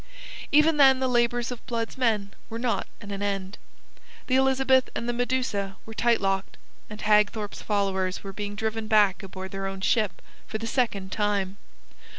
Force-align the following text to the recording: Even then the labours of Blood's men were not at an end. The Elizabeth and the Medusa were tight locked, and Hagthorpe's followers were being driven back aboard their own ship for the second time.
Even 0.51 0.77
then 0.77 0.99
the 0.99 1.07
labours 1.07 1.51
of 1.51 1.63
Blood's 1.67 1.95
men 1.95 2.33
were 2.49 2.57
not 2.57 2.87
at 3.01 3.11
an 3.11 3.21
end. 3.21 3.59
The 4.25 4.35
Elizabeth 4.35 4.89
and 4.95 5.07
the 5.07 5.13
Medusa 5.13 5.77
were 5.85 5.93
tight 5.93 6.19
locked, 6.19 6.57
and 6.89 6.99
Hagthorpe's 7.01 7.61
followers 7.61 8.23
were 8.23 8.33
being 8.33 8.55
driven 8.55 8.87
back 8.87 9.21
aboard 9.21 9.51
their 9.51 9.67
own 9.67 9.81
ship 9.81 10.19
for 10.47 10.57
the 10.57 10.65
second 10.65 11.11
time. 11.11 11.57